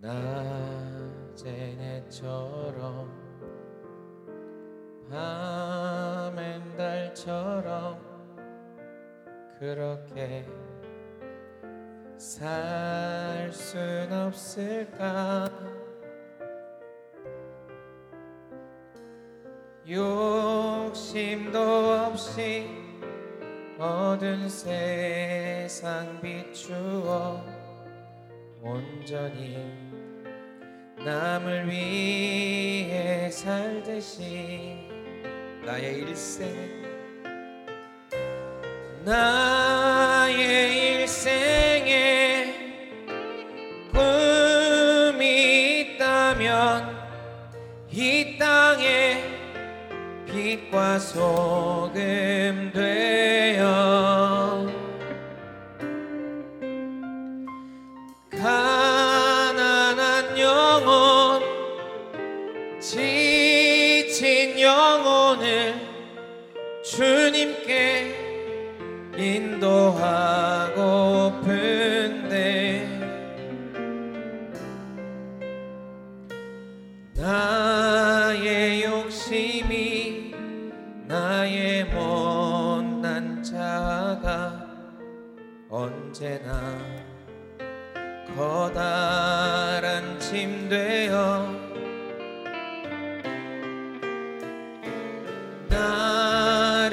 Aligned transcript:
낮의 0.00 1.76
해처럼 1.76 3.10
밤엔 5.10 6.76
달처럼 6.76 7.98
그렇게 9.58 10.46
살 12.16 13.50
순 13.52 14.12
없을까? 14.12 15.48
욕심도 19.88 21.58
없이 21.58 22.68
어두운 23.78 24.48
세상 24.48 26.20
비추어 26.20 27.42
온전히 28.60 29.87
남을 31.04 31.70
위해 31.70 33.30
살듯이 33.30 34.76
나의 35.64 35.98
일생. 35.98 36.48
나의 39.04 41.00
일생에 41.02 42.54
꿈이 43.92 45.80
있다면 45.80 46.98
이 47.90 48.36
땅에 48.38 49.22
빛과 50.26 50.98
소금 50.98 52.72
되어 52.74 54.07
주님께 66.88 68.14
인도하고픈데 69.14 70.08
나의 77.14 78.84
욕심이 78.84 80.34
나의 81.06 81.84
못난 81.84 83.42
자가 83.42 84.66
언제나 85.68 86.78
커다란 88.34 90.18
짐 90.18 90.70
되어 90.70 91.57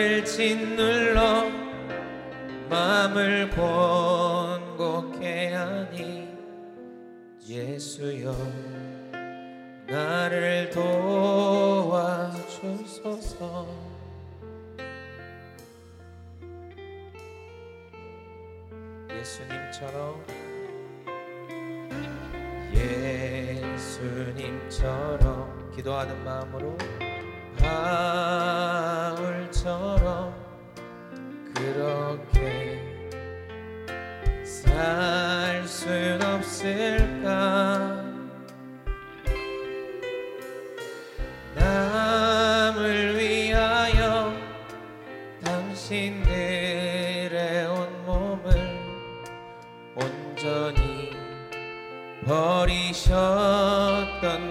나를 0.00 0.24
짓눌러 0.24 1.50
마음을 2.70 3.50
곤곡해 3.50 5.52
하니 5.52 6.26
예수여 7.46 8.34
나를 9.86 10.70
도와주소서. 10.70 12.00
예수님처럼 19.10 20.24
예수님처럼 23.74 25.70
기도하는 25.76 26.24
마음으로 26.24 26.78
바 27.58 29.09
없을까? 36.50 38.04
남을 41.54 43.18
위하여 43.18 44.32
당신들의 45.44 46.06
온몸을 47.66 48.50
온전히 49.94 51.10
버리셨던 52.26 52.96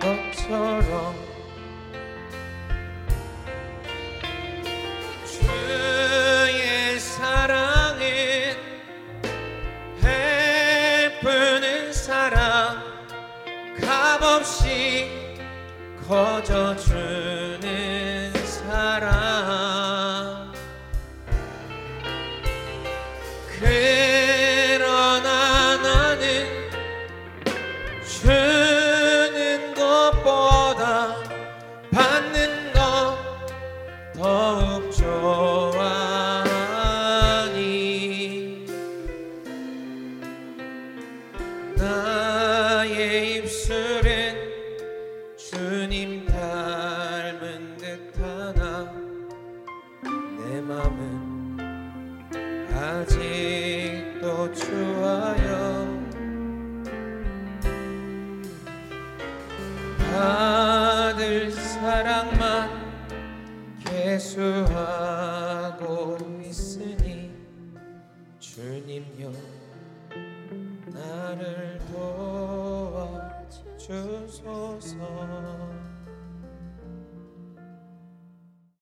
것처럼 0.00 1.33
사랑 12.04 12.76
값없이 13.80 15.08
거저주는 16.06 17.62
사랑 18.44 20.52
그러나 23.58 25.78
나는 25.78 26.46
주는 28.06 29.72
것보다 29.72 31.16
받는 31.90 32.72
것 32.74 33.16
더욱 34.14 34.92
좋아 34.92 35.33
나의 41.84 43.36
입술은 43.36 44.34
주님 45.36 46.24
닮은 46.24 47.76
듯 47.76 48.18
하나 48.18 48.90
내 50.02 50.62
맘은 50.62 51.58
아직도 52.72 54.50
추워요 54.54 56.02
받을 59.98 61.52
사랑만 61.52 62.82
계수하고 63.84 64.96
있으니 66.48 67.30
주님 68.40 69.04
여 69.20 69.30
나를 70.94 71.78
도와주소서 73.78 75.33